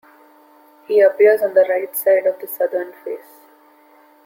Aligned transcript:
He 0.87 0.99
appears 0.99 1.43
on 1.43 1.53
the 1.53 1.67
right 1.69 1.95
side 1.95 2.25
of 2.25 2.39
the 2.39 2.47
southern 2.47 2.91
face. 3.05 3.45